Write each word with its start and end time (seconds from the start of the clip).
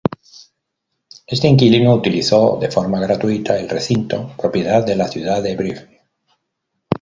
Este 1.27 1.47
inquilino 1.47 1.93
utilizó, 1.93 2.57
de 2.59 2.71
forma 2.71 2.99
gratuita, 2.99 3.59
el 3.59 3.69
recinto, 3.69 4.33
propiedad 4.35 4.83
de 4.83 4.95
la 4.95 5.07
ciudad 5.07 5.43
de 5.43 5.55
Brive. 5.55 6.01